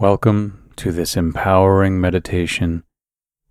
[0.00, 2.84] Welcome to this empowering meditation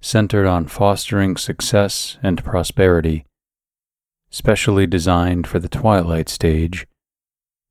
[0.02, 3.28] centered on fostering success and prosperity,
[4.32, 6.88] specially designed for the twilight stage,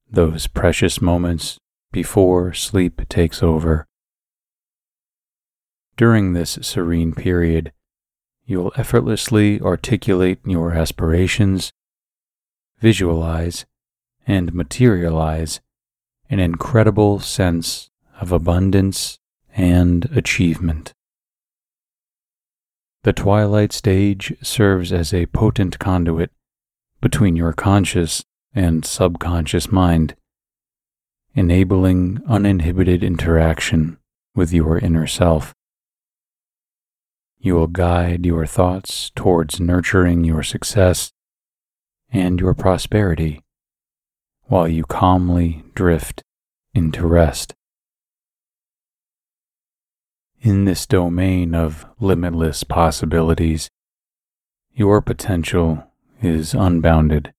[0.09, 1.59] those precious moments
[1.91, 3.85] before sleep takes over.
[5.97, 7.72] During this serene period,
[8.47, 11.72] you will effortlessly articulate your aspirations,
[12.79, 13.67] visualize,
[14.24, 15.60] and materialize
[16.30, 19.19] an incredible sense of abundance
[19.55, 20.93] and achievement.
[23.05, 26.30] The twilight stage serves as a potent conduit
[27.01, 28.24] between your conscious
[28.55, 30.15] and subconscious mind,
[31.34, 33.98] enabling uninhibited interaction
[34.35, 35.55] with your inner self.
[37.38, 41.12] You will guide your thoughts towards nurturing your success
[42.10, 43.45] and your prosperity
[44.45, 46.23] while you calmly drift
[46.74, 47.55] into rest.
[50.41, 53.71] In this domain of limitless possibilities,
[54.73, 55.85] your potential
[56.23, 57.32] is unbounded.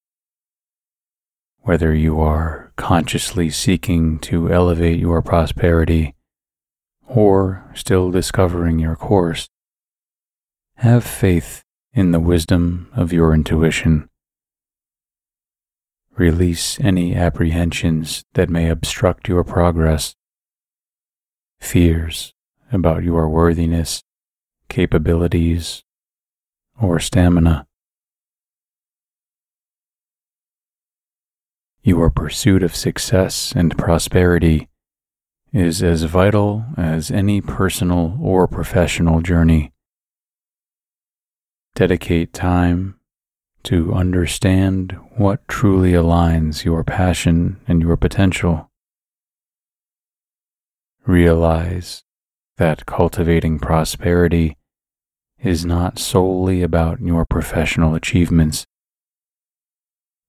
[1.62, 6.14] Whether you are consciously seeking to elevate your prosperity
[7.08, 9.48] or still discovering your course,
[10.76, 14.10] have faith in the wisdom of your intuition.
[16.18, 20.16] Release any apprehensions that may obstruct your progress,
[21.62, 22.34] fears
[22.72, 24.04] about your worthiness,
[24.68, 25.84] capabilities,
[26.80, 27.66] or stamina.
[31.84, 34.70] Your pursuit of success and prosperity
[35.52, 39.72] is as vital as any personal or professional journey.
[41.74, 43.00] Dedicate time
[43.64, 48.70] to understand what truly aligns your passion and your potential.
[51.06, 52.04] Realize
[52.60, 54.58] that cultivating prosperity
[55.42, 58.66] is not solely about your professional achievements.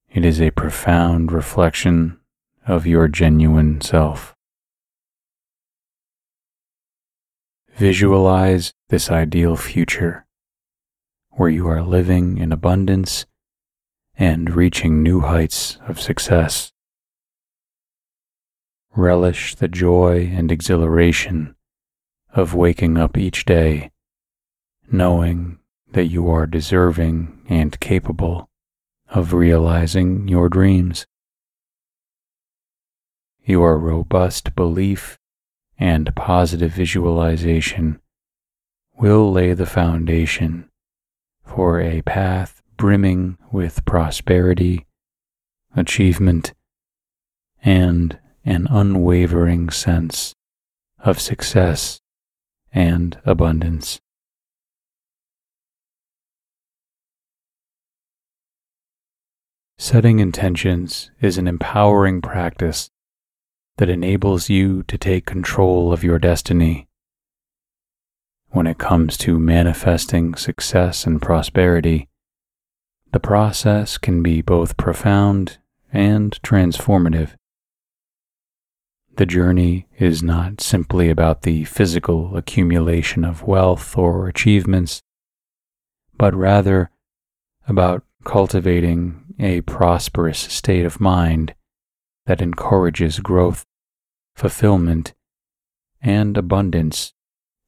[0.08, 2.20] It is a profound reflection
[2.64, 4.36] of your genuine self.
[7.76, 10.24] Visualize this ideal future
[11.30, 13.26] where you are living in abundance
[14.14, 16.70] and reaching new heights of success.
[18.94, 21.56] Relish the joy and exhilaration
[22.34, 23.91] of waking up each day
[24.92, 25.58] knowing
[25.92, 28.48] that you are deserving and capable
[29.08, 31.06] of realizing your dreams.
[33.44, 35.18] Your robust belief
[35.78, 38.00] and positive visualization
[38.98, 40.68] will lay the foundation
[41.44, 44.86] for a path brimming with prosperity,
[45.74, 46.52] achievement,
[47.62, 50.34] and an unwavering sense
[50.98, 51.99] of success
[52.72, 54.00] and abundance.
[59.78, 62.91] Setting intentions is an empowering practice
[63.78, 66.86] that enables you to take control of your destiny.
[68.50, 72.09] When it comes to manifesting success and prosperity,
[73.12, 75.59] the process can be both profound
[75.92, 77.30] and transformative.
[79.16, 85.03] The journey is not simply about the physical accumulation of wealth or achievements,
[86.16, 86.91] but rather
[87.66, 91.54] about cultivating a prosperous state of mind
[92.26, 93.65] that encourages growth,
[94.37, 95.15] fulfillment,
[96.00, 97.12] and abundance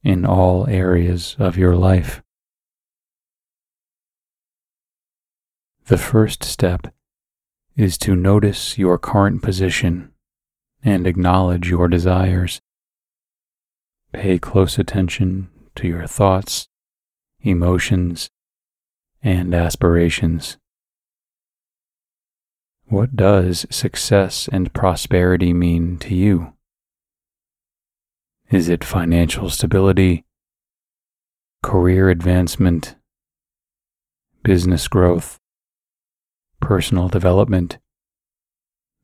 [0.03, 2.23] in all areas of your life.
[5.87, 6.95] The first step
[7.77, 10.12] is to notice your current position
[10.85, 12.61] and acknowledge your desires.
[14.13, 16.69] Pay close attention to your thoughts,
[17.41, 18.29] emotions,
[19.23, 20.59] and aspirations.
[22.87, 26.53] What does success and prosperity mean to you?
[28.51, 30.27] Is it financial stability,
[31.63, 32.97] career advancement,
[34.43, 35.39] business growth,
[36.61, 37.79] personal development,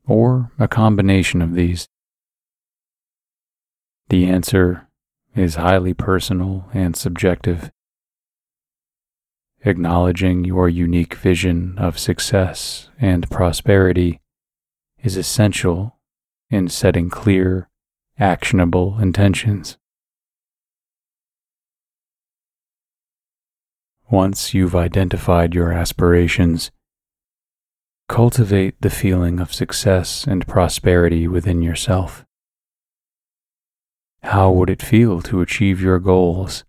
[0.09, 1.87] or a combination of these?
[4.09, 4.87] The answer
[5.35, 7.71] is highly personal and subjective.
[9.63, 14.19] Acknowledging your unique vision of success and prosperity
[15.03, 15.99] is essential
[16.49, 17.69] in setting clear,
[18.17, 19.77] actionable intentions.
[24.09, 26.71] Once you've identified your aspirations,
[28.09, 32.25] Cultivate the feeling of success and prosperity within yourself.
[34.23, 36.65] How would it feel to achieve your goals,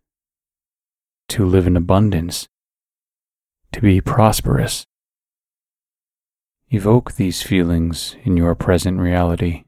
[1.28, 2.46] to live in abundance,
[3.72, 4.84] to be prosperous?
[6.68, 9.64] Evoke these feelings in your present reality.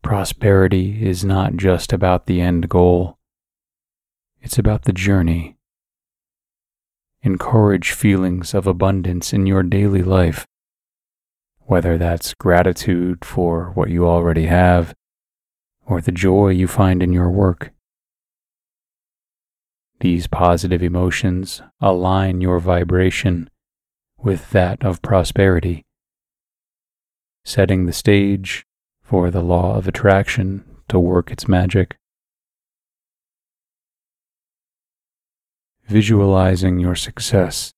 [0.00, 3.18] Prosperity is not just about the end goal,
[4.40, 5.55] it's about the journey.
[7.26, 10.46] Encourage feelings of abundance in your daily life,
[11.62, 14.94] whether that's gratitude for what you already have
[15.84, 17.72] or the joy you find in your work.
[19.98, 23.50] These positive emotions align your vibration
[24.16, 25.84] with that of prosperity,
[27.44, 28.64] setting the stage
[29.02, 31.96] for the law of attraction to work its magic.
[35.88, 37.72] Visualizing your success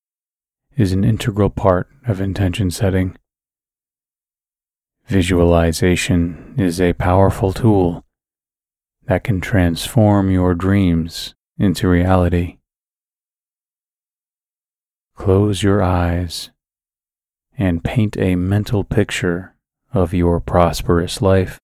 [0.75, 3.15] is an integral part of intention setting.
[5.05, 8.03] Visualization is a powerful tool
[9.05, 12.57] that can transform your dreams into reality.
[15.15, 16.49] Close your eyes
[17.59, 19.53] and paint a mental picture
[19.93, 21.59] of your prosperous life.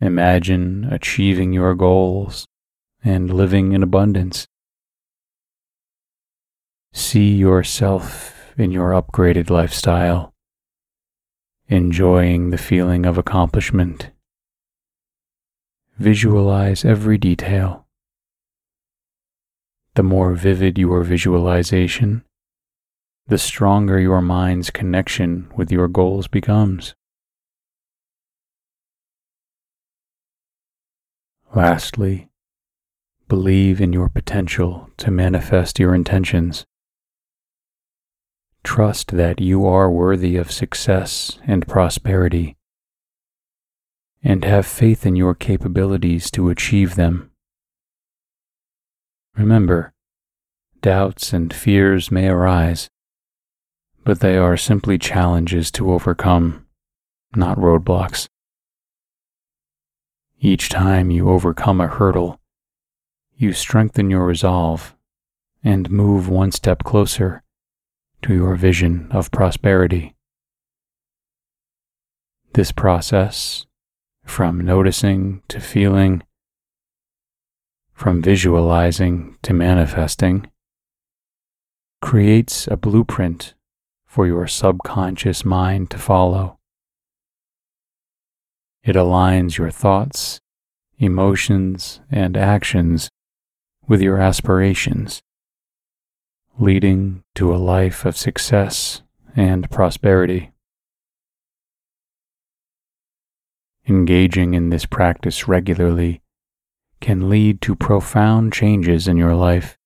[0.00, 2.48] Imagine achieving your goals
[3.04, 4.46] and living in abundance.
[6.92, 10.32] See yourself in your upgraded lifestyle,
[11.68, 14.10] enjoying the feeling of accomplishment.
[15.98, 17.84] Visualize every detail
[19.94, 22.24] the more vivid your visualization,
[23.28, 26.94] the stronger your mind's connection with your goals becomes.
[31.54, 32.28] Lastly,
[33.34, 36.64] believe in your potential to manifest your intentions.
[38.62, 42.56] Trust that you are worthy of success and prosperity,
[44.22, 47.32] and have faith in your capabilities to achieve them.
[49.36, 49.92] Remember,
[50.80, 52.88] doubts and fears may arise,
[54.04, 56.66] but they are simply challenges to overcome,
[57.34, 58.28] not roadblocks.
[60.38, 62.38] Each time you overcome a hurdle,
[63.36, 64.94] you strengthen your resolve
[65.62, 67.42] and move one step closer
[68.22, 70.14] to your vision of prosperity.
[72.52, 73.66] This process,
[74.24, 76.22] from noticing to feeling,
[77.92, 80.50] from visualizing to manifesting,
[82.00, 83.54] creates a blueprint
[84.06, 86.58] for your subconscious mind to follow.
[88.84, 90.40] It aligns your thoughts,
[90.98, 93.10] emotions, and actions
[93.86, 95.22] with your aspirations,
[96.58, 99.02] leading to a life of success
[99.36, 100.52] and prosperity.
[103.86, 106.22] Engaging in this practice regularly
[107.00, 109.78] can lead to profound changes in your life.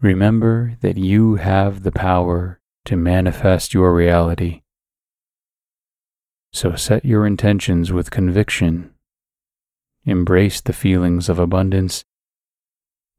[0.00, 4.62] Remember that you have the power to manifest your reality.
[6.52, 8.94] So set your intentions with conviction.
[10.06, 12.04] Embrace the feelings of abundance.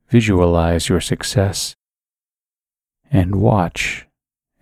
[0.10, 1.76] Visualize your success.
[3.12, 4.08] And watch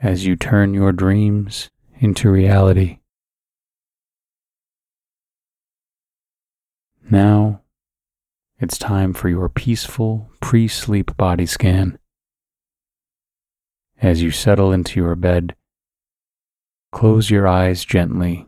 [0.01, 1.69] as you turn your dreams
[1.99, 2.97] into reality.
[7.11, 7.61] Now,
[8.57, 11.99] it's time for your peaceful pre sleep body scan.
[14.01, 15.55] As you settle into your bed,
[16.91, 18.47] close your eyes gently.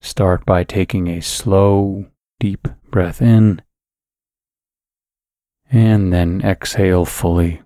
[0.00, 2.06] Start by taking a slow,
[2.38, 3.60] deep breath in,
[5.70, 7.62] and then exhale fully.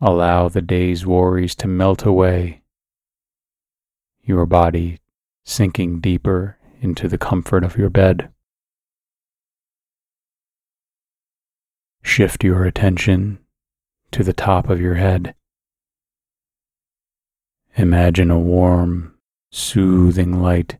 [0.00, 2.62] Allow the day's worries to melt away.
[4.24, 4.98] Your body
[5.44, 8.28] sinking deeper into the comfort of your bed.
[12.02, 13.38] Shift your attention
[14.10, 15.34] to the top of your head.
[17.76, 19.11] Imagine a warm,
[19.52, 20.78] soothing light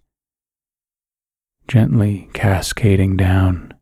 [1.68, 3.72] gently cascading down.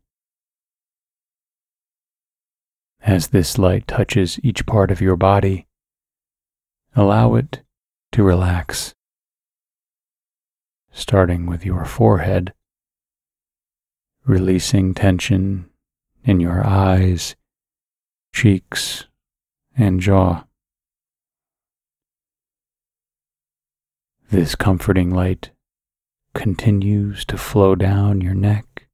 [3.01, 5.65] As this light touches each part of your body,
[6.95, 7.63] allow it
[8.11, 8.93] to relax
[10.91, 12.53] starting with your forehead,
[14.25, 15.69] releasing tension
[16.23, 17.35] in your eyes,
[18.33, 19.05] cheeks,
[19.75, 20.43] and jaw.
[24.31, 25.51] This comforting light
[26.33, 28.87] continues to flow down your neck,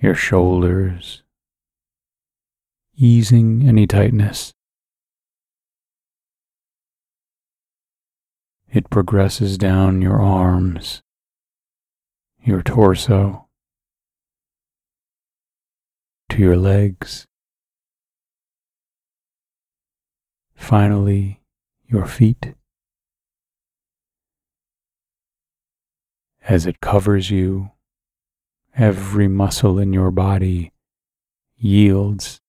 [0.00, 1.24] your shoulders,
[2.94, 4.52] easing any tightness.
[8.72, 11.02] It progresses down your arms,
[12.44, 13.48] your torso,
[16.28, 17.26] to your legs,
[20.54, 21.40] finally,
[21.88, 22.54] your feet.
[26.48, 27.70] As it covers you,
[28.76, 30.72] every muscle in your body
[31.56, 32.40] yields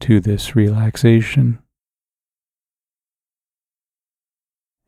[0.00, 1.58] to this relaxation.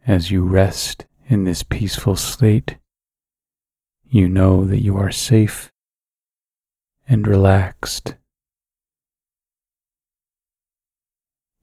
[0.06, 2.76] As you rest in this peaceful state,
[4.08, 5.72] you know that you are safe
[7.08, 8.14] and relaxed.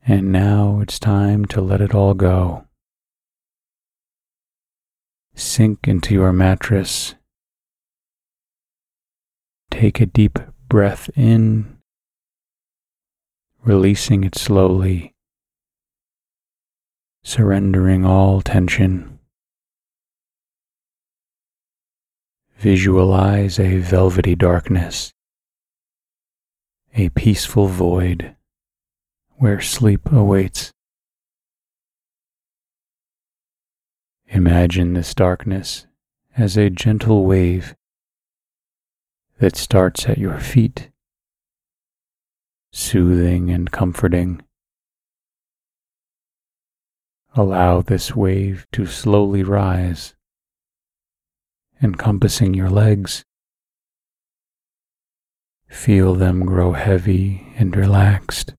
[0.05, 2.66] And now it's time to let it all go.
[5.37, 7.15] Sink into your mattress.
[9.71, 11.77] Take a deep breath in,
[13.63, 15.13] releasing it slowly
[17.27, 19.19] surrendering all tension.
[22.57, 25.11] Visualize a velvety darkness,
[26.95, 28.33] a peaceful void
[29.35, 30.71] where sleep awaits.
[34.29, 35.87] Imagine this darkness
[36.35, 37.75] as a gentle wave
[39.39, 40.89] that starts at your feet,
[42.73, 44.41] soothing and comforting.
[47.35, 50.13] Allow this wave to slowly rise,
[51.81, 53.23] encompassing your legs.
[55.69, 58.56] Feel them grow heavy and relaxed.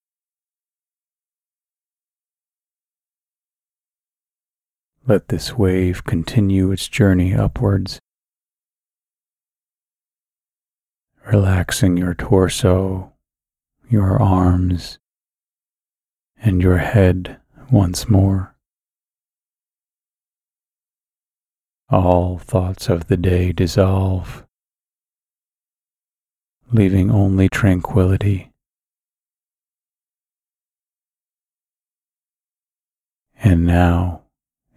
[5.08, 7.98] Let this wave continue its journey upwards,
[11.24, 13.14] relaxing your torso,
[13.88, 14.98] your arms,
[16.36, 17.40] and your head
[17.72, 18.54] once more.
[21.88, 24.44] All thoughts of the day dissolve,
[26.70, 28.52] leaving only tranquility.
[33.42, 34.24] And now,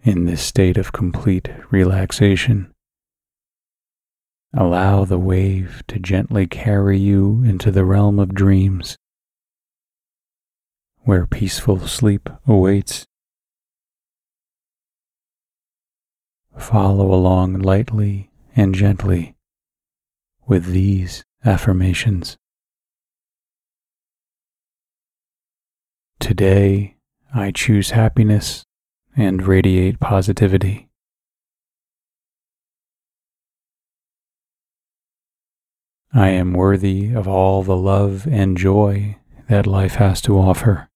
[0.02, 2.72] in this state of complete relaxation,
[4.52, 8.96] allow the wave to gently carry you into the realm of dreams,
[11.02, 13.06] where peaceful sleep awaits.
[16.58, 19.36] Follow along lightly and gently
[20.46, 22.36] with these affirmations.
[26.18, 26.96] Today,
[27.34, 28.64] I choose happiness
[29.16, 30.88] and radiate positivity.
[36.14, 39.16] I am worthy of all the love and joy
[39.48, 40.88] that life has to offer.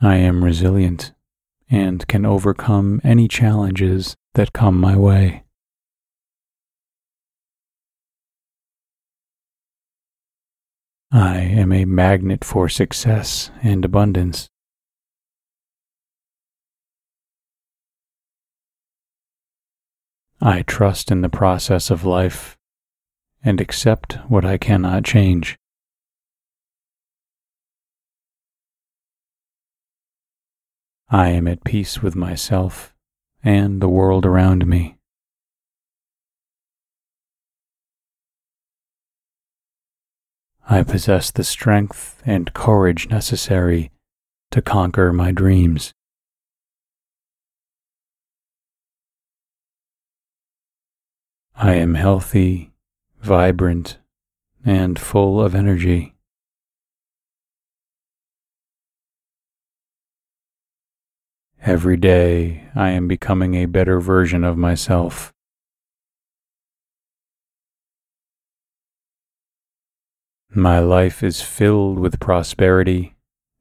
[0.00, 1.12] I am resilient
[1.70, 5.44] and can overcome any challenges that come my way.
[11.10, 14.50] I am a magnet for success and abundance.
[20.38, 22.58] I trust in the process of life
[23.42, 25.56] and accept what I cannot change.
[31.08, 32.94] I am at peace with myself
[33.42, 34.97] and the world around me.
[40.70, 43.90] I possess the strength and courage necessary
[44.50, 45.94] to conquer my dreams.
[51.56, 52.72] I am healthy,
[53.22, 53.96] vibrant,
[54.62, 56.14] and full of energy.
[61.62, 65.32] Every day I am becoming a better version of myself.
[70.58, 73.14] My life is filled with prosperity,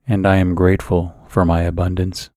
[0.08, 2.32] and I am grateful for my abundance.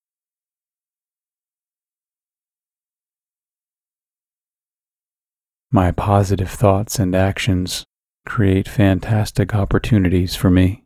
[5.71, 7.87] My positive thoughts and actions
[8.27, 10.85] create fantastic opportunities for me.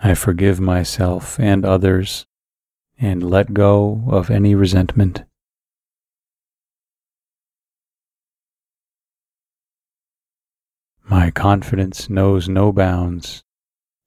[0.00, 2.24] I forgive myself and others
[3.00, 5.24] and let go of any resentment.
[11.08, 13.44] My confidence knows no bounds,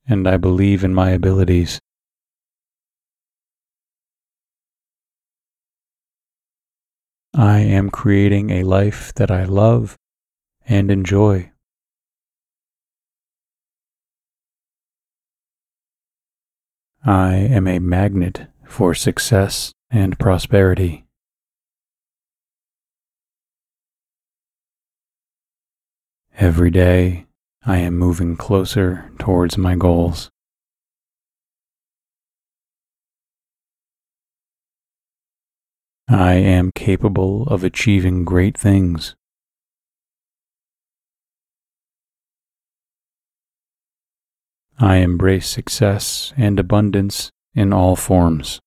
[0.06, 1.80] and I believe in my abilities.
[7.34, 9.96] I am creating a life that I love
[10.68, 11.52] and enjoy.
[17.06, 21.09] I am a magnet for success and prosperity.
[26.42, 27.26] Every day,
[27.66, 30.30] I am moving closer towards my goals.
[36.08, 39.18] I am capable of achieving great things.
[44.80, 48.62] I embrace success and abundance in all forms.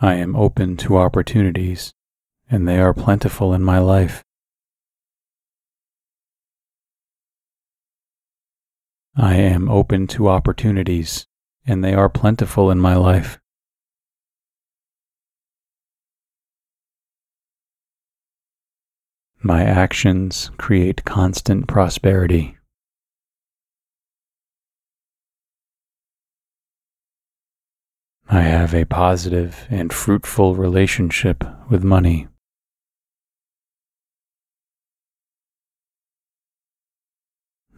[0.00, 1.92] I am open to opportunities,
[2.48, 4.22] and they are plentiful in my life.
[9.16, 11.26] I am open to opportunities,
[11.66, 13.40] and they are plentiful in my life.
[19.42, 22.57] My actions create constant prosperity.
[28.30, 32.28] I have a positive and fruitful relationship with money.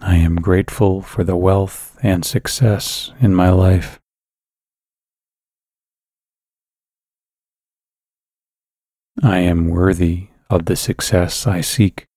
[0.00, 4.00] I am grateful for the wealth and success in my life.
[9.23, 12.09] I am worthy of the success I seek.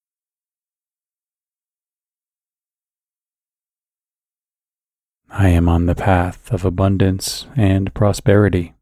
[5.36, 8.75] I am on the path of abundance and prosperity.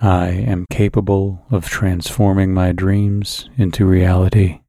[0.00, 4.60] I am capable of transforming my dreams into reality.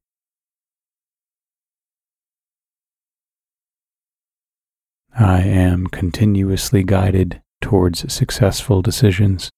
[5.16, 9.52] I am continuously guided towards successful decisions.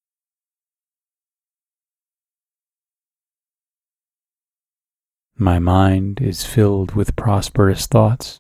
[5.38, 8.39] My mind is filled with prosperous thoughts.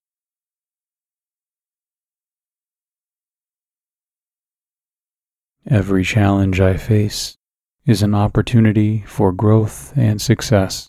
[5.69, 7.35] Every challenge I face
[7.85, 10.87] is an opportunity for growth and success.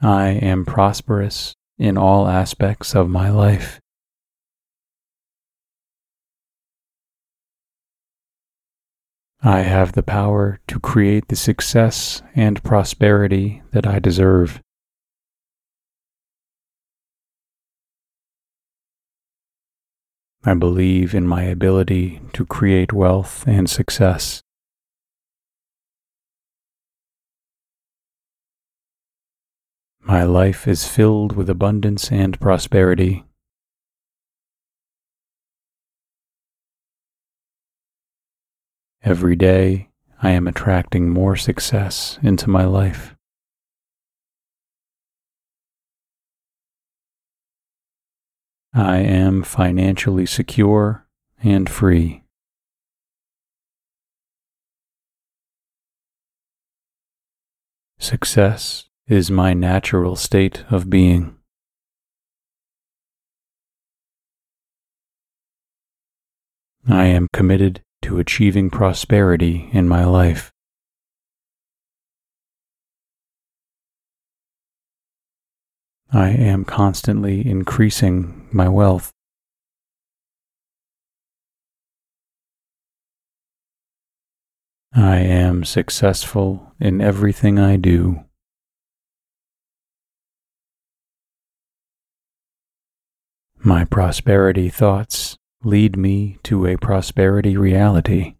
[0.00, 3.80] I am prosperous in all aspects of my life.
[9.46, 14.62] I have the power to create the success and prosperity that I deserve.
[20.46, 24.40] I believe in my ability to create wealth and success.
[30.00, 33.24] My life is filled with abundance and prosperity.
[39.06, 39.90] Every day,
[40.22, 43.14] I am attracting more success into my life.
[48.72, 51.06] I am financially secure
[51.42, 52.24] and free.
[57.98, 61.36] Success is my natural state of being.
[66.88, 70.52] I am committed to achieving prosperity in my life.
[76.12, 79.10] I am constantly increasing my wealth.
[84.94, 88.22] I am successful in everything I do.
[93.60, 98.34] My prosperity thoughts lead me to a prosperity reality.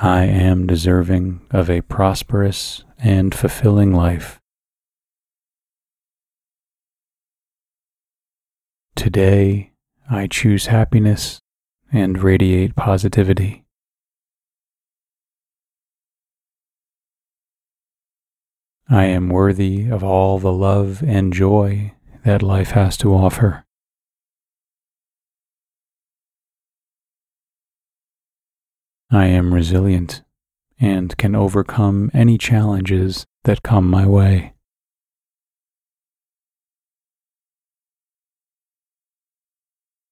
[0.00, 4.40] I am deserving of a prosperous and fulfilling life.
[8.96, 9.72] Today,
[10.10, 11.40] I choose happiness
[11.92, 13.64] and radiate positivity.
[18.92, 23.64] I am worthy of all the love and joy that life has to offer.
[29.08, 30.24] I am resilient
[30.80, 34.54] and can overcome any challenges that come my way.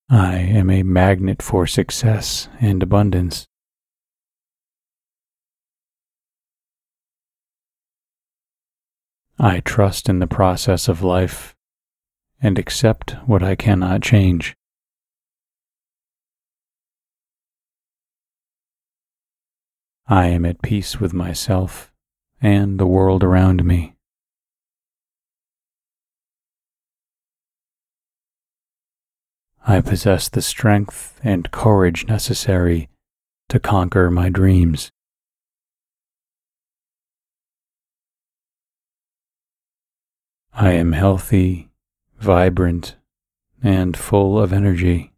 [0.09, 3.49] I am a magnet for success and abundance.
[9.41, 11.55] I trust in the process of life
[12.41, 14.57] and accept what I cannot change.
[20.09, 21.93] I am at peace with myself
[22.41, 23.95] and the world around me.
[29.65, 32.89] I possess the strength and courage necessary
[33.51, 34.91] to conquer my dreams.
[40.61, 41.71] I am healthy,
[42.19, 42.97] vibrant,
[43.63, 45.13] and full of energy.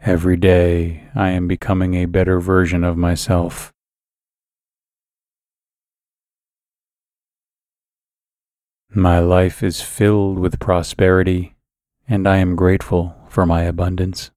[0.00, 3.74] Every day I am becoming a better version of myself.
[8.88, 11.56] My life is filled with prosperity,
[12.08, 14.30] and I am grateful for my abundance.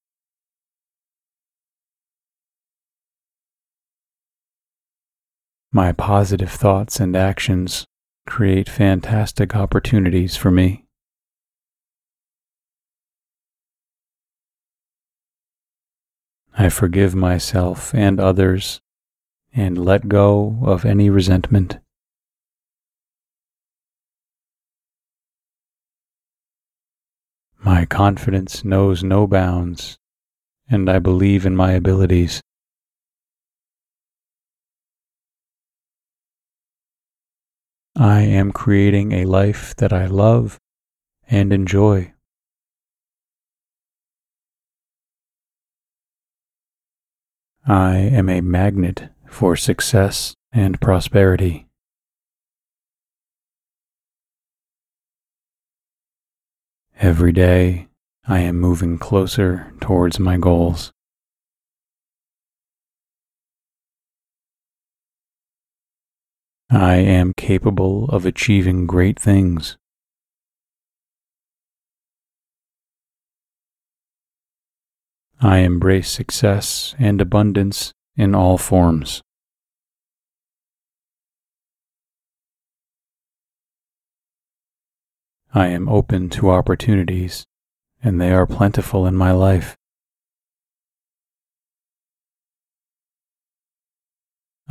[5.75, 7.87] My positive thoughts and actions
[8.27, 10.85] create fantastic opportunities for me.
[16.55, 18.81] I forgive myself and others
[19.51, 21.79] and let go of any resentment.
[27.57, 29.97] My confidence knows no bounds,
[30.69, 32.43] and I believe in my abilities.
[37.95, 40.57] I am creating a life that I love
[41.29, 42.13] and enjoy.
[47.67, 51.67] I am a magnet for success and prosperity.
[56.99, 57.89] Every day,
[58.25, 60.91] I am moving closer towards my goals.
[66.75, 69.77] I am capable of achieving great things.
[75.39, 79.21] I embrace success and abundance in all forms.
[85.53, 87.45] I am open to opportunities,
[88.03, 89.75] and they are plentiful in my life.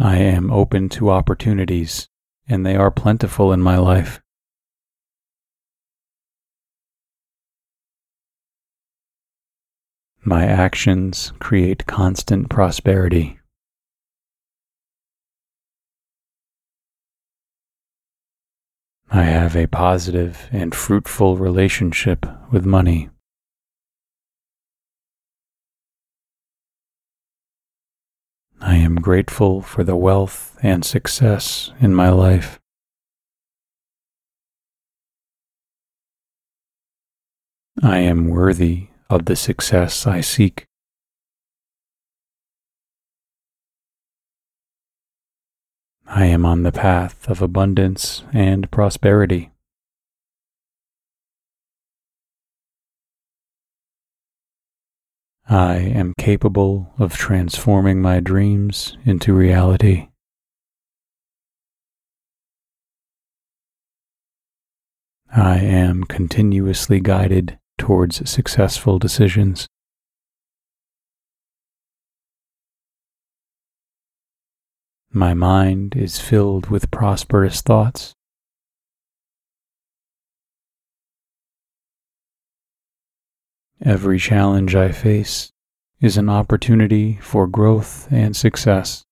[0.05, 2.09] I am open to opportunities,
[2.49, 4.21] and they are plentiful in my life.
[10.25, 13.39] My actions create constant prosperity.
[19.09, 23.09] I have a positive and fruitful relationship with money.
[28.65, 32.61] I am grateful for the wealth and success in my life.
[37.83, 40.67] I am worthy of the success I seek.
[46.07, 49.52] I am on the path of abundance and prosperity.
[55.49, 60.09] I am capable of transforming my dreams into reality.
[65.35, 69.67] I am continuously guided towards successful decisions.
[75.11, 78.15] My mind is filled with prosperous thoughts.
[83.85, 85.51] Every challenge I face
[86.01, 89.03] is an opportunity for growth and success.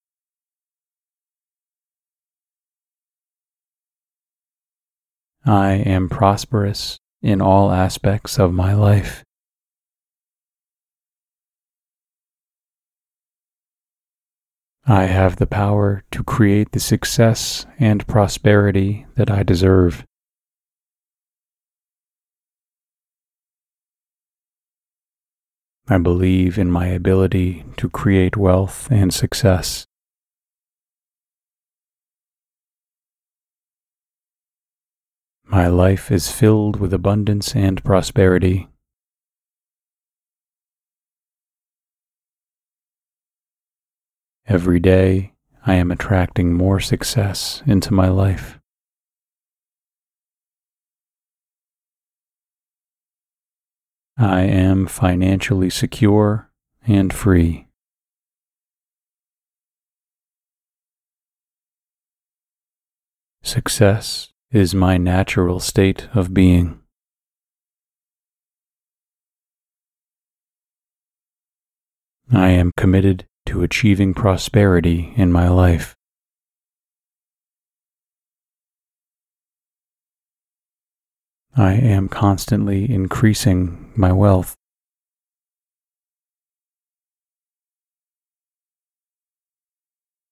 [5.45, 9.25] I am prosperous in all aspects of my life.
[14.87, 20.05] I have the power to create the success and prosperity that I deserve.
[25.93, 29.87] I believe in my ability to create wealth and success.
[35.43, 38.69] My life is filled with abundance and prosperity.
[44.47, 45.33] Every day,
[45.67, 48.60] I am attracting more success into my life.
[54.19, 56.51] I am financially secure
[56.87, 57.67] and free.
[63.43, 66.81] Success is my natural state of being.
[72.33, 75.97] I am committed to achieving prosperity in my life.
[81.57, 84.57] I am constantly increasing my wealth.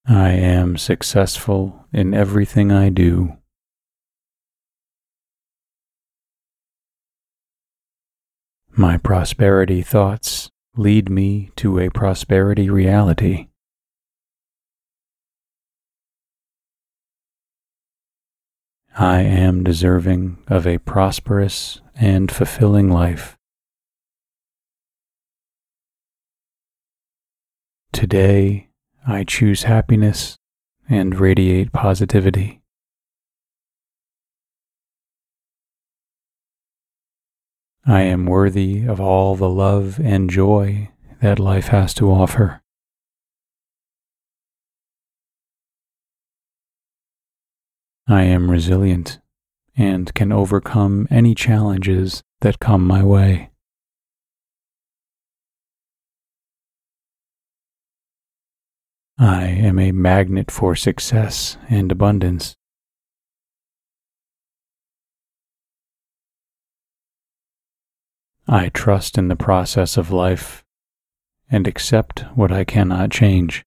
[0.05, 3.37] I am successful in everything I do.
[8.71, 13.49] My prosperity thoughts lead me to a prosperity reality.
[18.97, 23.38] I am deserving of a prosperous and fulfilling life.
[27.91, 28.69] Today,
[29.07, 30.37] I choose happiness
[30.87, 32.61] and radiate positivity.
[37.85, 40.89] I am worthy of all the love and joy
[41.21, 42.61] that life has to offer.
[48.07, 49.19] I am resilient
[49.75, 53.48] and can overcome any challenges that come my way.
[59.21, 62.55] I am a magnet for success and abundance.
[68.47, 70.63] I trust in the process of life
[71.51, 73.65] and accept what I cannot change.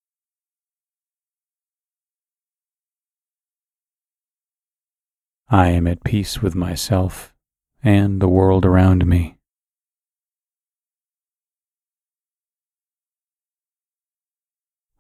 [5.51, 7.35] I am at peace with myself
[7.85, 9.37] and the world around me.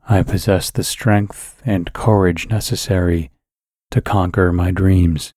[0.08, 3.30] I possess the strength and courage necessary
[3.92, 5.32] to conquer my dreams.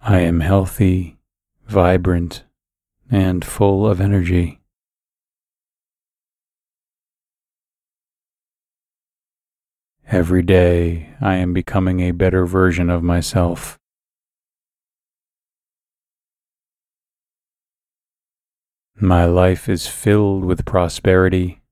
[0.00, 1.18] I am healthy,
[1.66, 2.44] vibrant,
[3.10, 4.60] and full of energy.
[10.10, 13.77] Every day I am becoming a better version of myself.
[19.00, 21.62] My life is filled with prosperity,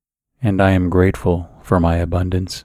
[0.41, 2.65] and I am grateful for my abundance.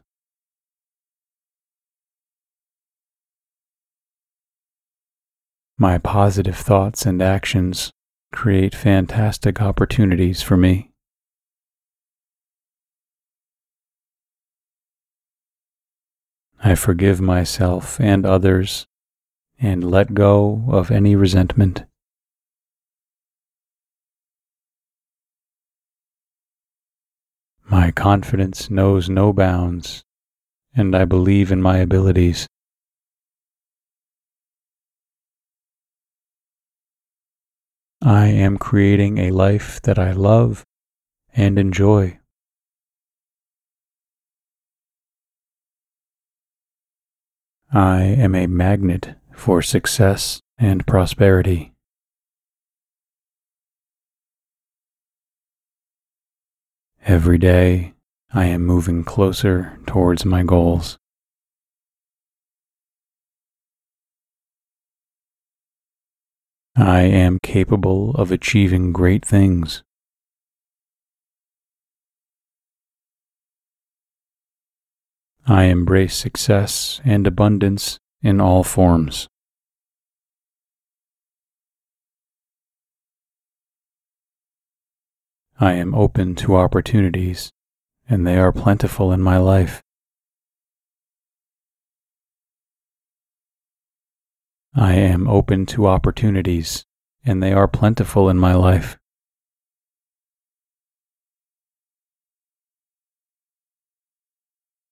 [5.80, 7.92] My positive thoughts and actions
[8.32, 10.92] create fantastic opportunities for me.
[16.64, 18.86] I forgive myself and others
[19.60, 21.86] and let go of any resentment.
[27.72, 30.04] My confidence knows no bounds,
[30.76, 32.46] and I believe in my abilities.
[38.02, 40.66] I am creating a life that I love
[41.34, 42.20] and enjoy.
[47.72, 51.72] I am a magnet for success and prosperity.
[57.06, 57.94] Every day,
[58.32, 61.00] I am moving closer towards my goals.
[66.76, 69.82] I am capable of achieving great things.
[75.48, 79.28] I embrace success and abundance in all forms.
[85.64, 87.52] I am open to opportunities,
[88.10, 89.84] and they are plentiful in my life.
[94.74, 96.84] I am open to opportunities,
[97.24, 98.98] and they are plentiful in my life.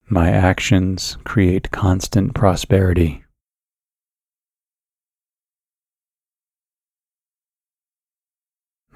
[0.07, 3.23] My actions create constant prosperity.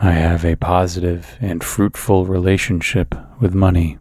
[0.04, 4.00] I have a positive and fruitful relationship with money.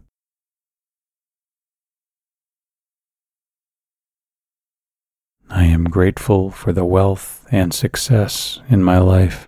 [5.49, 9.47] I am grateful for the wealth and success in my life.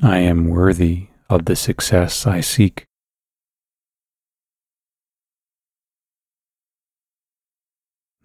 [0.00, 2.86] I am worthy of the success I seek.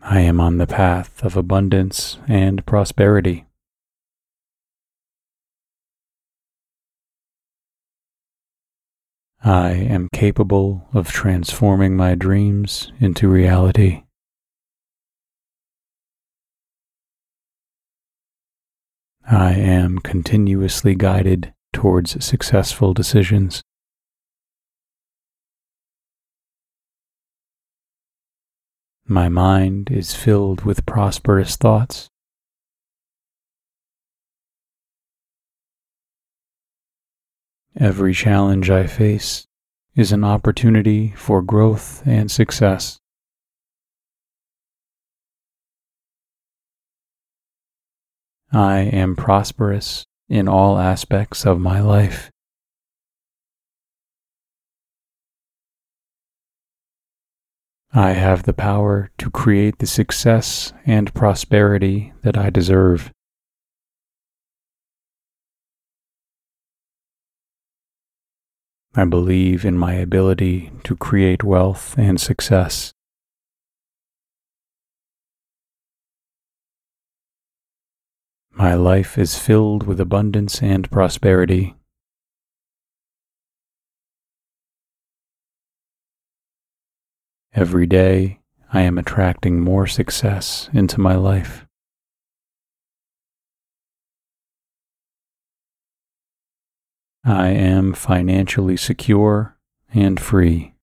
[0.01, 3.45] I am on the path of abundance and prosperity.
[9.43, 14.03] I am capable of transforming my dreams into reality.
[19.29, 23.61] I am continuously guided towards successful decisions.
[29.11, 32.09] My mind is filled with prosperous thoughts.
[37.75, 39.47] Every challenge I face
[39.95, 42.99] is an opportunity for growth and success.
[48.53, 52.29] I am prosperous in all aspects of my life.
[57.91, 63.11] I have the power to create the success and prosperity that I deserve.
[68.95, 72.93] I believe in my ability to create wealth and success.
[78.51, 81.78] My life is filled with abundance and prosperity.
[87.53, 88.39] Every day,
[88.71, 91.65] I am attracting more success into my life.
[97.25, 99.57] I am financially secure
[99.91, 100.75] and free.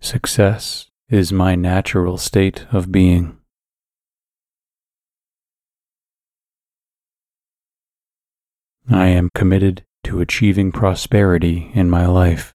[0.00, 3.38] Success is my natural state of being.
[8.90, 12.54] I am committed to achieving prosperity in my life.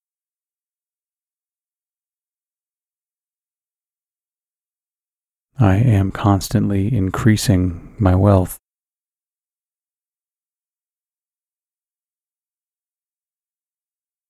[5.58, 8.60] I am constantly increasing my wealth.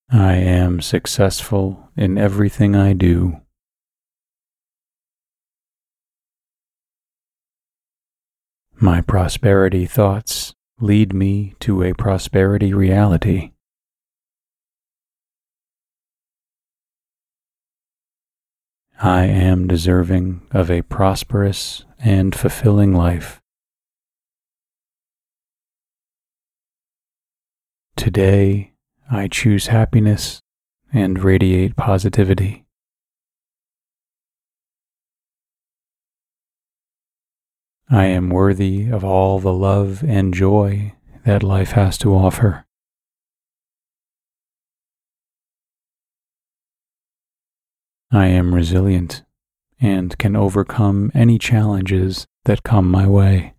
[0.10, 3.42] I am successful in everything I do.
[8.80, 13.52] My prosperity thoughts lead me to a prosperity reality.
[19.02, 23.42] I am deserving of a prosperous and fulfilling life.
[27.96, 28.74] Today,
[29.10, 30.42] I choose happiness
[30.94, 32.65] and radiate positivity.
[37.90, 40.94] I am worthy of all the love and joy
[41.24, 42.66] that life has to offer.
[48.12, 49.24] I am resilient
[49.80, 53.54] and can overcome any challenges that come my way.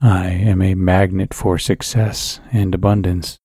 [0.00, 3.38] I am a magnet for success and abundance.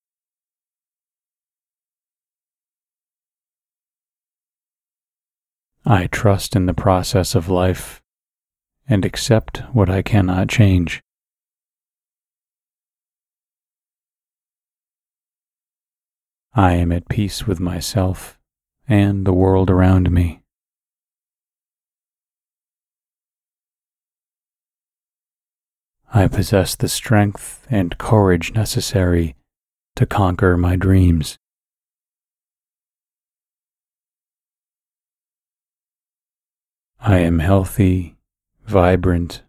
[5.92, 8.00] I trust in the process of life
[8.88, 11.02] and accept what I cannot change.
[16.54, 18.38] I am at peace with myself
[18.88, 20.42] and the world around me.
[26.14, 29.36] I possess the strength and courage necessary
[29.96, 31.40] to conquer my dreams.
[37.02, 38.18] I am healthy,
[38.66, 39.44] vibrant,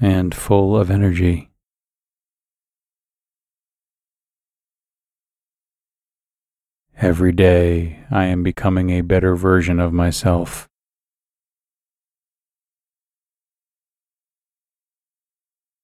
[0.00, 1.50] and full of energy.
[6.96, 10.68] Every day I am becoming a better version of myself.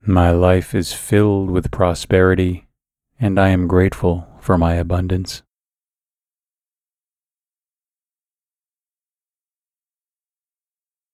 [0.00, 2.66] My life is filled with prosperity,
[3.20, 5.44] and I am grateful for my abundance.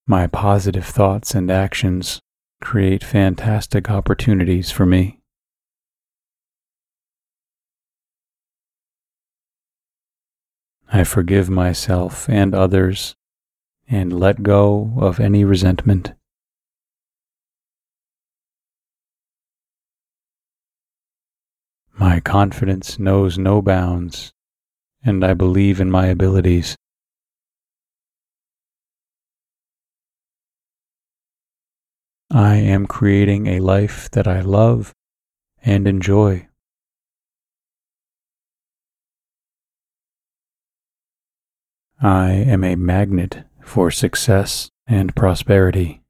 [0.07, 2.21] My positive thoughts and actions
[2.61, 5.21] create fantastic opportunities for me.
[10.93, 13.15] I forgive myself and others
[13.89, 16.13] and let go of any resentment.
[21.99, 24.33] My confidence knows no bounds,
[25.05, 26.77] and I believe in my abilities.
[32.35, 34.95] I am creating a life that I love
[35.63, 36.49] and enjoy.
[42.01, 46.01] I am a magnet for success and prosperity.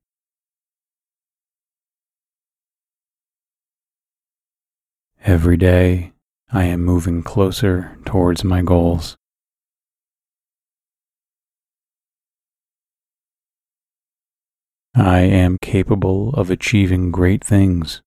[5.24, 6.12] Every day,
[6.52, 9.16] I am moving closer towards my goals.
[14.94, 18.02] I am capable of achieving great things.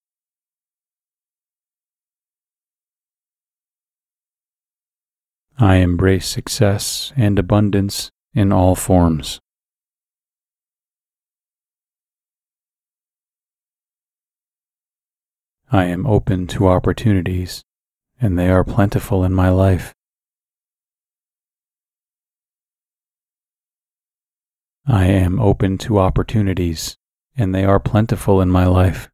[5.58, 9.40] I embrace success and abundance in all forms.
[15.72, 17.64] I am open to opportunities,
[18.22, 19.94] and they are plentiful in my life.
[24.88, 26.96] I am open to opportunities,
[27.36, 29.10] and they are plentiful in my life.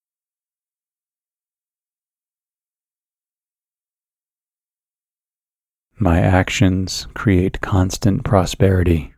[5.97, 9.13] My actions create constant prosperity.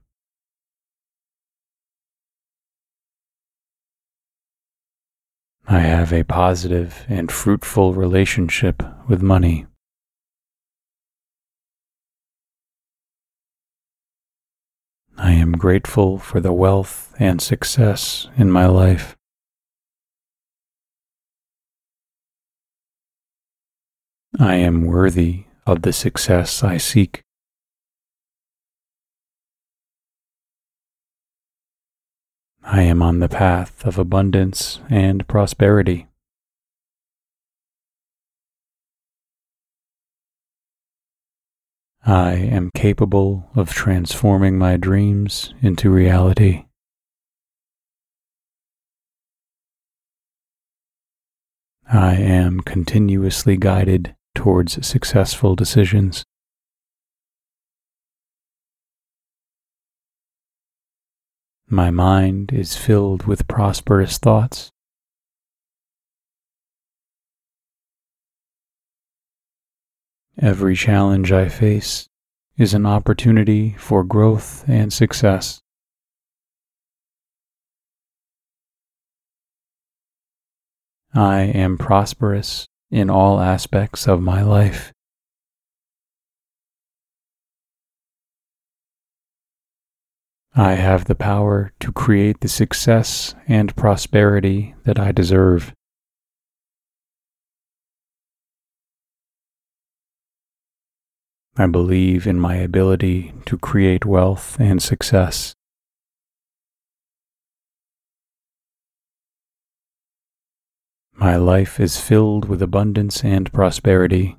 [5.67, 9.65] I have a positive and fruitful relationship with money.
[15.17, 19.15] I am grateful for the wealth and success in my life.
[24.39, 27.21] I am worthy of the success I seek.
[32.63, 36.07] I am on the path of abundance and prosperity.
[42.05, 46.65] I am capable of transforming my dreams into reality.
[51.87, 56.25] I am continuously guided towards successful decisions.
[61.69, 64.72] My mind is filled with prosperous thoughts.
[70.41, 72.09] Every challenge I face
[72.57, 75.61] is an opportunity for growth and success.
[81.13, 84.91] I am prosperous in all aspects of my life.
[90.55, 95.73] I have the power to create the success and prosperity that I deserve.
[101.55, 105.53] I believe in my ability to create wealth and success.
[111.13, 114.35] My life is filled with abundance and prosperity.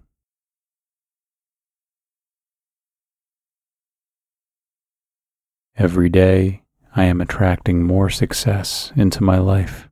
[5.77, 6.63] Every day,
[6.97, 9.89] I am attracting more success into my life.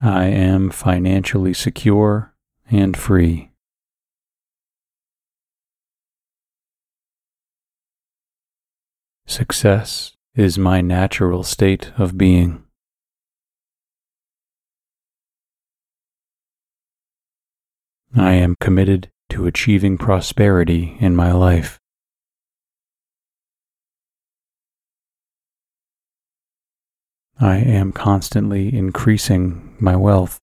[0.00, 2.34] I am financially secure
[2.70, 3.50] and free.
[9.26, 12.62] Success is my natural state of being.
[18.16, 21.80] I am committed to achieving prosperity in my life.
[27.40, 30.40] I am constantly increasing my wealth.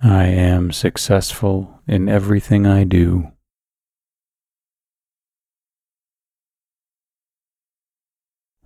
[0.00, 3.32] I am successful in everything I do.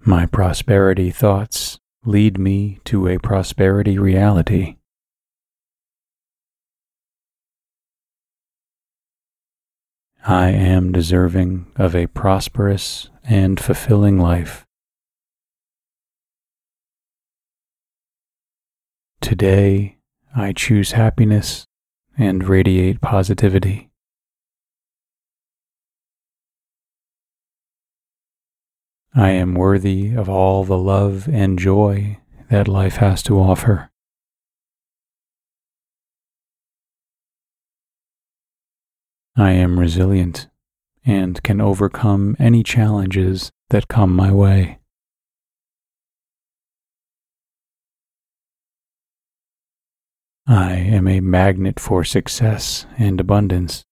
[0.04, 4.76] My prosperity thoughts lead me to a prosperity reality.
[10.24, 14.64] I am deserving of a prosperous and fulfilling life.
[19.20, 19.98] Today,
[20.34, 21.66] I choose happiness
[22.16, 23.90] and radiate positivity.
[29.14, 32.18] I am worthy of all the love and joy
[32.48, 33.91] that life has to offer.
[39.36, 40.48] I am resilient
[41.04, 44.78] and can overcome any challenges that come my way.
[50.46, 53.84] I am a magnet for success and abundance.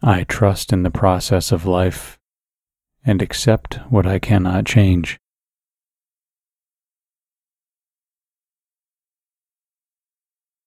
[0.00, 2.18] I trust in the process of life
[3.04, 5.18] and accept what I cannot change.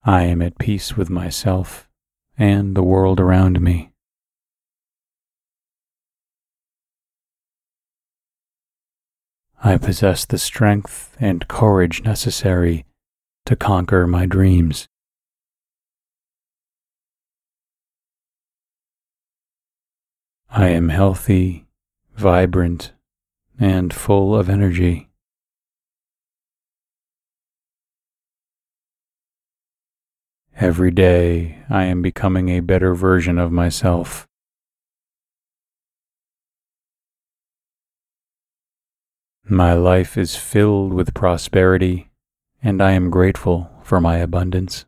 [0.04, 1.88] I am at peace with myself
[2.36, 3.92] and the world around me.
[9.64, 12.84] I possess the strength and courage necessary
[13.46, 14.88] to conquer my dreams.
[20.50, 21.68] I am healthy,
[22.16, 22.92] vibrant,
[23.60, 25.11] and full of energy.
[30.62, 34.28] Every day I am becoming a better version of myself.
[39.44, 42.12] My life is filled with prosperity,
[42.62, 44.86] and I am grateful for my abundance.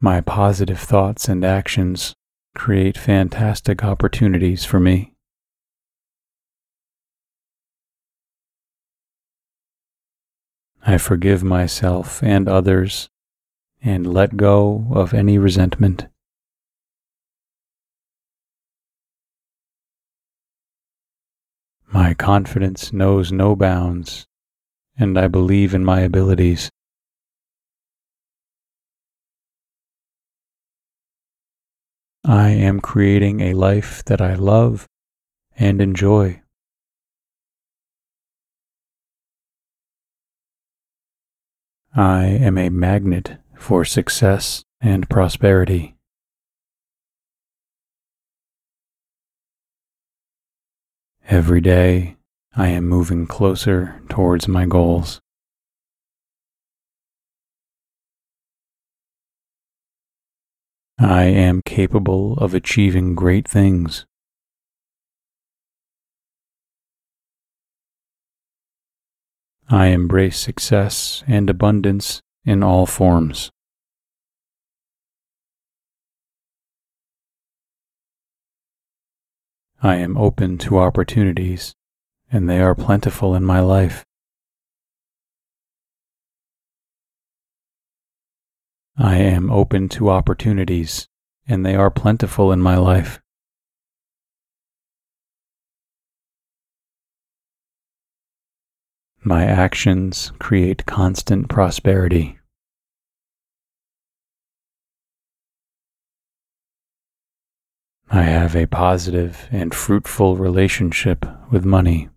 [0.00, 2.14] My positive thoughts and actions
[2.54, 5.16] create fantastic opportunities for me.
[10.88, 13.10] I forgive myself and others
[13.82, 16.06] and let go of any resentment.
[21.92, 24.26] My confidence knows no bounds,
[24.98, 26.70] and I believe in my abilities.
[32.24, 34.86] I am creating a life that I love
[35.54, 36.40] and enjoy.
[41.94, 45.96] I am a magnet for success and prosperity.
[51.28, 52.16] Every day,
[52.54, 55.20] I am moving closer towards my goals.
[60.98, 64.04] I am capable of achieving great things.
[69.70, 73.50] I embrace success and abundance in all forms.
[79.82, 81.74] I am open to opportunities,
[82.32, 84.06] and they are plentiful in my life.
[88.96, 91.06] I am open to opportunities,
[91.46, 93.20] and they are plentiful in my life.
[99.28, 102.38] My actions create constant prosperity.
[108.10, 112.08] I have a positive and fruitful relationship with money.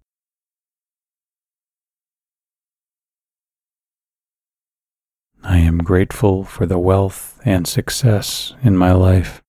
[5.44, 9.42] I am grateful for the wealth and success in my life.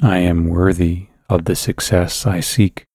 [0.00, 2.86] I am worthy of the success I seek.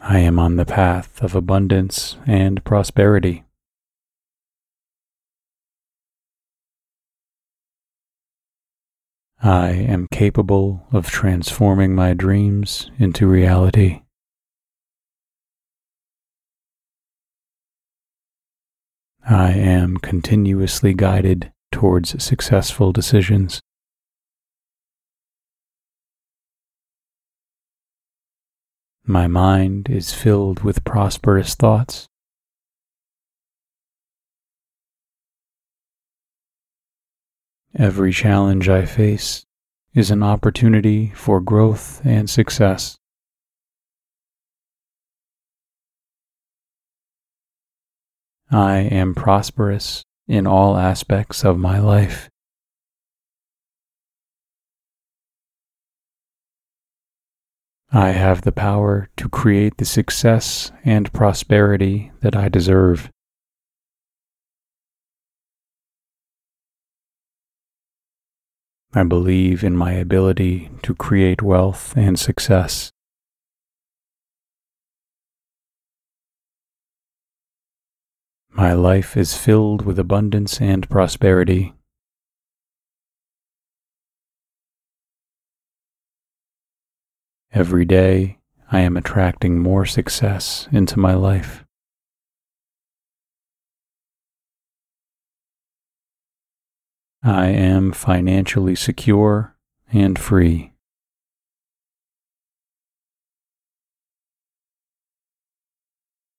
[0.00, 3.44] I am on the path of abundance and prosperity.
[9.40, 14.02] I am capable of transforming my dreams into reality.
[19.28, 23.60] I am continuously guided towards successful decisions.
[29.04, 32.06] My mind is filled with prosperous thoughts.
[37.76, 39.44] Every challenge I face
[39.94, 42.96] is an opportunity for growth and success.
[48.50, 52.28] I am prosperous in all aspects of my life.
[57.94, 63.10] I have the power to create the success and prosperity that I deserve.
[68.94, 72.91] I believe in my ability to create wealth and success.
[78.54, 81.72] My life is filled with abundance and prosperity.
[87.50, 88.40] Every day,
[88.70, 91.64] I am attracting more success into my life.
[97.22, 99.56] I am financially secure
[99.90, 100.72] and free.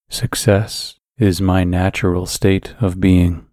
[0.09, 3.45] Success is my natural state of being.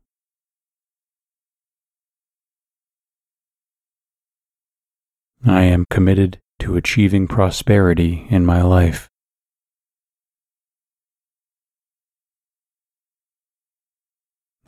[5.45, 9.09] I am committed to achieving prosperity in my life.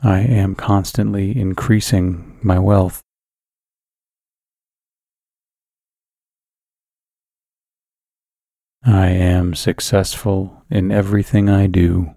[0.01, 3.01] I am constantly increasing my wealth.
[8.85, 12.15] I am successful in everything I do.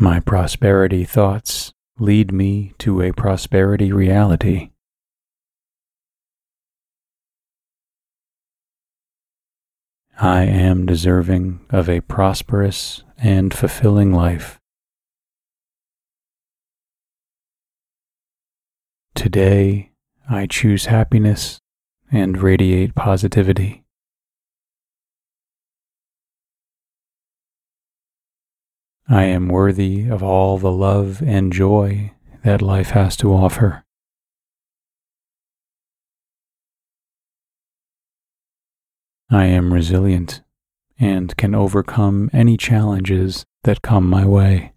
[0.00, 4.70] My prosperity thoughts lead me to a prosperity reality.
[10.20, 14.60] I am deserving of a prosperous and fulfilling life.
[19.16, 19.90] Today,
[20.30, 21.58] I choose happiness
[22.12, 23.82] and radiate positivity.
[29.10, 32.12] I am worthy of all the love and joy
[32.44, 33.82] that life has to offer.
[39.30, 40.42] I am resilient
[41.00, 44.74] and can overcome any challenges that come my way.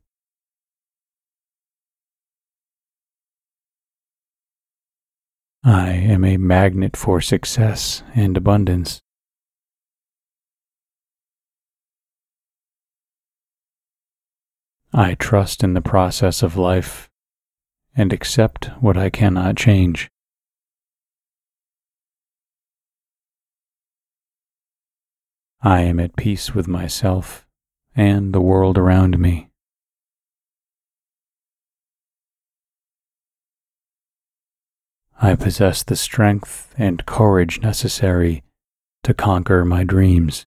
[5.63, 9.01] I am a magnet for success and abundance.
[14.93, 17.09] I trust in the process of life
[17.95, 20.09] and accept what I cannot change.
[25.61, 27.47] I am at peace with myself
[27.95, 29.49] and the world around me.
[35.21, 38.43] I possess the strength and courage necessary
[39.03, 40.45] to conquer my dreams.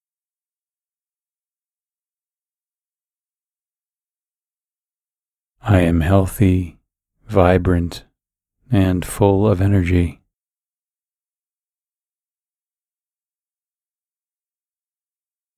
[5.67, 6.77] I am healthy,
[7.25, 8.03] vibrant,
[8.69, 10.21] and full of energy.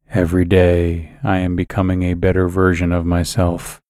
[0.09, 3.81] Every day I am becoming a better version of myself.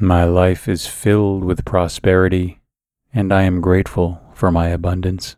[0.00, 2.62] My life is filled with prosperity,
[3.12, 5.36] and I am grateful for my abundance.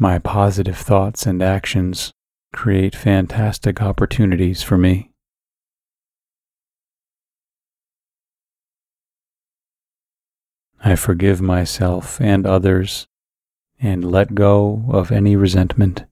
[0.00, 2.12] My positive thoughts and actions
[2.52, 5.10] create fantastic opportunities for me.
[10.80, 13.08] I forgive myself and others
[13.80, 16.04] and let go of any resentment.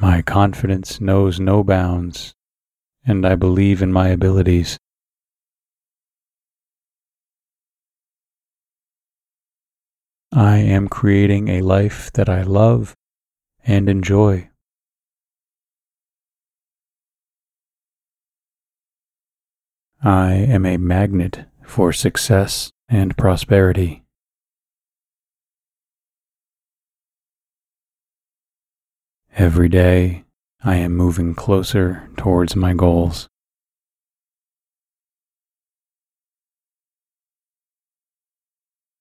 [0.00, 2.32] My confidence knows no bounds,
[3.04, 4.78] and I believe in my abilities.
[10.32, 12.94] I am creating a life that I love
[13.64, 14.50] and enjoy.
[20.02, 24.04] I am a magnet for success and prosperity.
[29.34, 30.24] Every day,
[30.62, 33.28] I am moving closer towards my goals.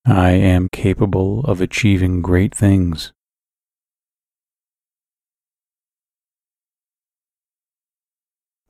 [0.10, 3.12] I am capable of achieving great things.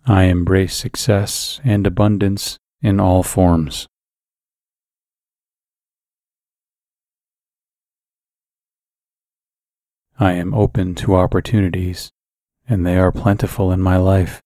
[0.04, 3.88] I embrace success and abundance in all forms.
[10.20, 12.10] I am open to opportunities,
[12.68, 14.42] and they are plentiful in my life.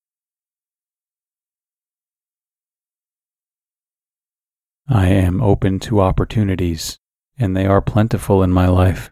[4.93, 6.99] I am open to opportunities,
[7.39, 9.09] and they are plentiful in my life.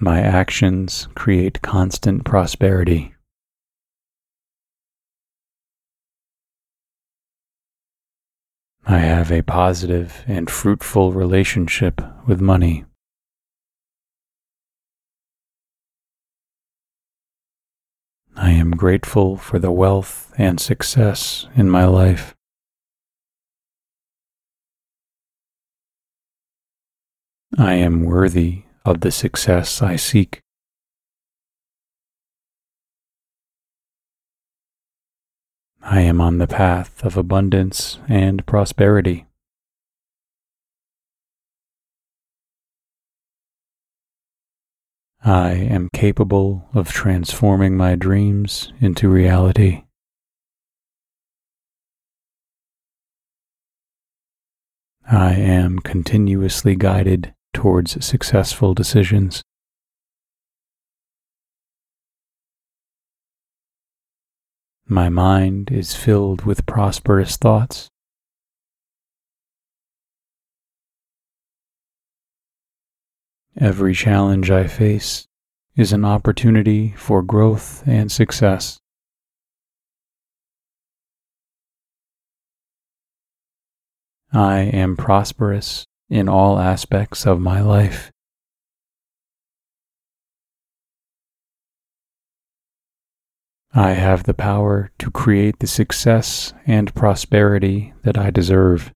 [0.00, 3.14] My actions create constant prosperity.
[8.86, 12.86] I have a positive and fruitful relationship with money.
[18.38, 22.34] I am grateful for the wealth and success in my life.
[27.56, 30.42] I am worthy of the success I seek.
[35.80, 39.24] I am on the path of abundance and prosperity.
[45.26, 49.82] I am capable of transforming my dreams into reality.
[55.10, 59.42] I am continuously guided towards successful decisions.
[64.86, 67.88] My mind is filled with prosperous thoughts.
[73.58, 75.26] Every challenge I face
[75.76, 78.78] is an opportunity for growth and success.
[84.30, 88.10] I am prosperous in all aspects of my life.
[93.72, 98.92] I have the power to create the success and prosperity that I deserve.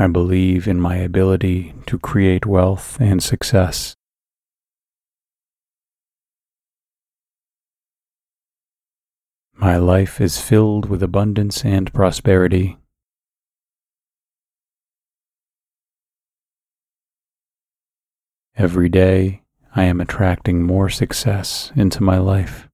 [0.00, 3.96] I believe in my ability to create wealth and success.
[9.54, 12.78] My life is filled with abundance and prosperity.
[18.56, 19.42] Every day,
[19.74, 22.67] I am attracting more success into my life.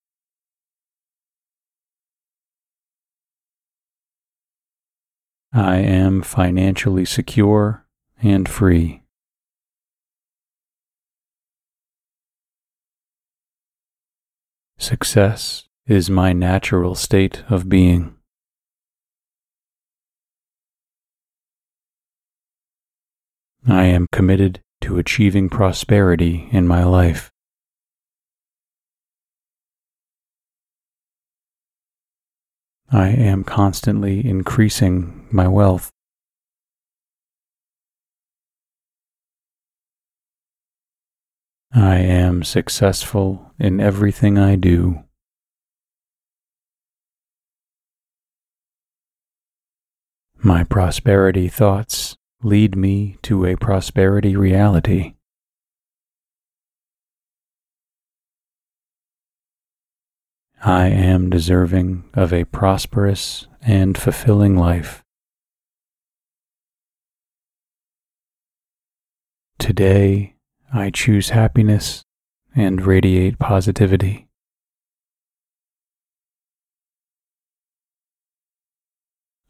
[5.56, 7.86] I am financially secure
[8.20, 9.04] and free.
[14.78, 18.16] Success is my natural state of being.
[23.64, 27.30] I am committed to achieving prosperity in my life.
[32.90, 35.90] I am constantly increasing my wealth.
[41.72, 45.02] I am successful in everything I do.
[50.38, 55.13] My prosperity thoughts lead me to a prosperity reality.
[60.66, 65.04] I am deserving of a prosperous and fulfilling life.
[69.58, 70.36] Today,
[70.72, 72.02] I choose happiness
[72.56, 74.28] and radiate positivity.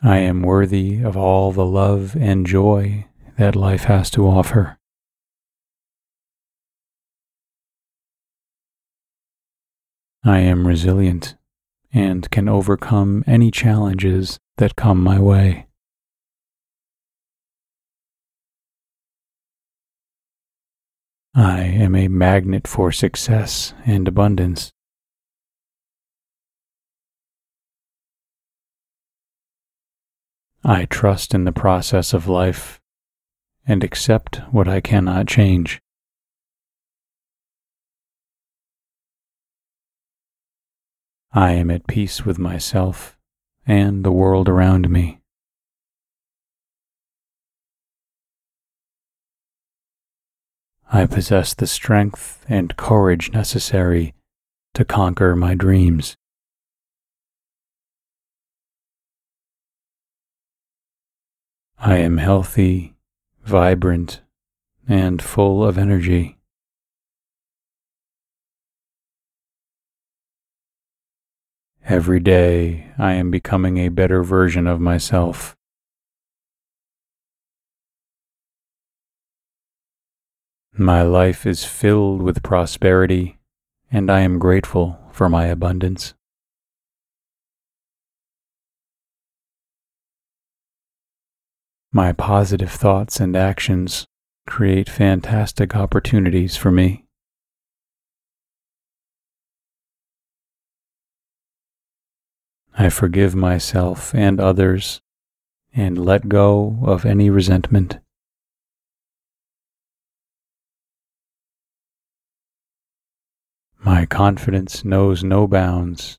[0.02, 3.06] I am worthy of all the love and joy
[3.38, 4.78] that life has to offer.
[10.26, 11.36] I am resilient
[11.92, 15.66] and can overcome any challenges that come my way.
[21.34, 24.72] I am a magnet for success and abundance.
[30.64, 32.80] I trust in the process of life
[33.66, 35.82] and accept what I cannot change.
[41.36, 43.18] I am at peace with myself
[43.66, 45.18] and the world around me.
[50.92, 54.14] I possess the strength and courage necessary
[54.74, 56.16] to conquer my dreams.
[61.76, 62.94] I am healthy,
[63.42, 64.20] vibrant,
[64.86, 66.38] and full of energy.
[71.86, 75.54] Every day I am becoming a better version of myself.
[80.72, 83.36] My life is filled with prosperity,
[83.92, 86.14] and I am grateful for my abundance.
[91.92, 94.06] My positive thoughts and actions
[94.46, 97.03] create fantastic opportunities for me.
[102.76, 105.00] I forgive myself and others
[105.72, 107.98] and let go of any resentment.
[113.78, 116.18] My confidence knows no bounds,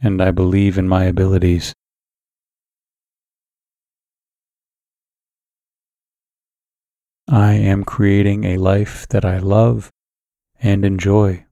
[0.00, 1.72] and I believe in my abilities.
[7.28, 9.90] I am creating a life that I love
[10.60, 11.44] and enjoy.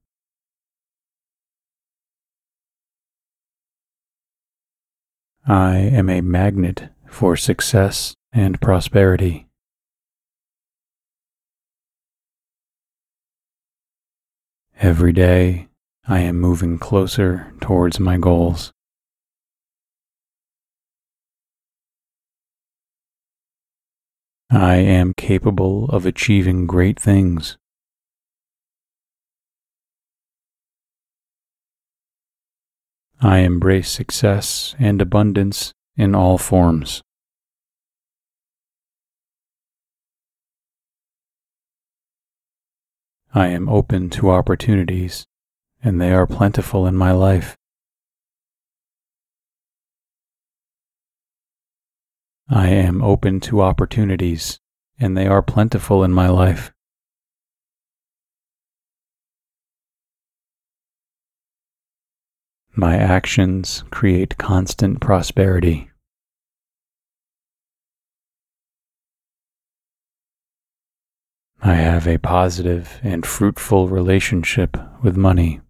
[5.47, 9.47] I am a magnet for success and prosperity.
[14.81, 15.69] Every day,
[16.09, 18.73] I am moving closer towards my goals.
[24.51, 27.59] I am capable of achieving great things.
[33.25, 37.01] I embrace success and abundance in all forms.
[43.33, 45.25] I am open to opportunities,
[45.83, 47.57] and they are plentiful in my life.
[52.51, 54.59] I am open to opportunities,
[55.01, 56.74] and they are plentiful in my life.
[62.77, 65.93] My actions create constant prosperity.
[71.63, 75.61] I have a positive and fruitful relationship with money.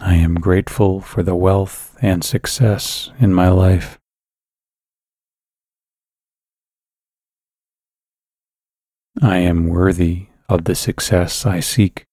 [0.00, 4.00] I am grateful for the wealth and success in my life.
[9.22, 12.04] I am worthy of the success I seek.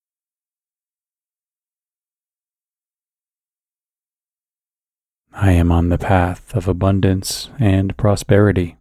[5.34, 8.78] I am on the path of abundance and prosperity.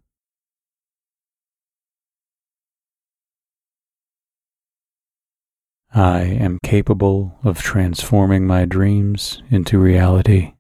[5.93, 10.55] I am capable of transforming my dreams into reality.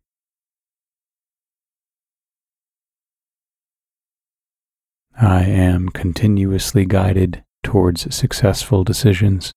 [5.21, 9.53] I am continuously guided towards successful decisions.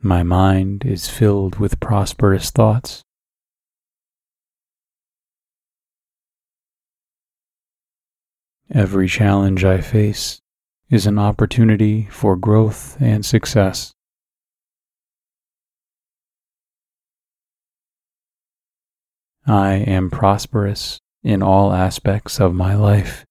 [0.00, 3.02] My mind is filled with prosperous thoughts.
[8.74, 10.40] Every challenge I face
[10.90, 13.92] is an opportunity for growth and success.
[19.46, 23.24] I am prosperous in all aspects of my life.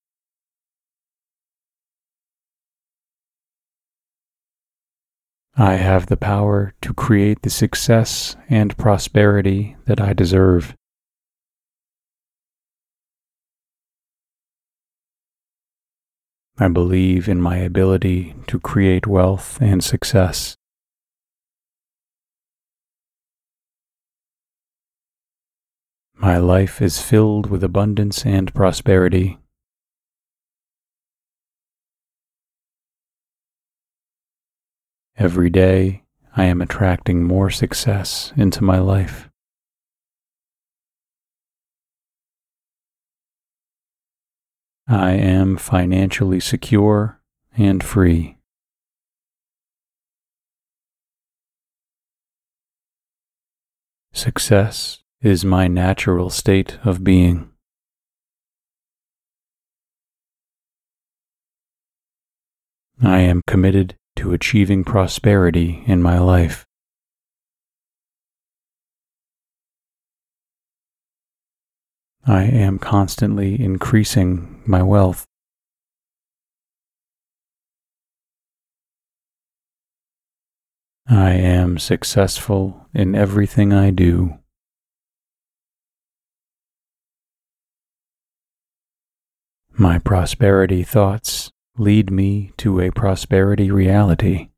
[5.58, 10.76] I have the power to create the success and prosperity that I deserve.
[16.58, 20.56] I believe in my ability to create wealth and success.
[26.22, 29.40] My life is filled with abundance and prosperity.
[35.18, 36.04] Every day,
[36.38, 39.32] I am attracting more success into my life.
[44.88, 47.20] I am financially secure
[47.58, 48.38] and free.
[54.14, 57.48] Success is my natural state of being.
[63.04, 66.66] I am committed to achieving prosperity in my life.
[72.26, 75.26] I am constantly increasing my wealth.
[81.08, 84.41] I am successful in everything I do.
[89.82, 94.50] My prosperity thoughts lead me to a prosperity reality.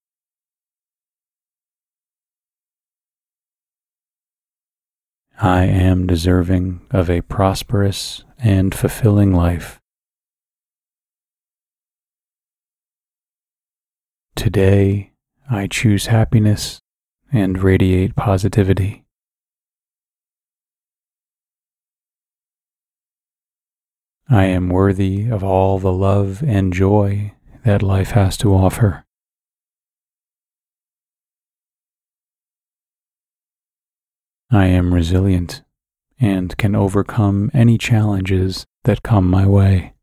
[5.42, 9.80] I am deserving of a prosperous and fulfilling life.
[14.36, 15.14] Today,
[15.50, 16.82] I choose happiness
[17.32, 19.03] and radiate positivity.
[24.30, 27.34] I am worthy of all the love and joy
[27.66, 29.06] that life has to offer.
[34.50, 35.64] I am resilient
[36.20, 39.94] and can overcome any challenges that come my way.